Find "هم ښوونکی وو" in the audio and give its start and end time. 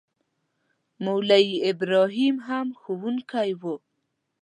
2.47-3.75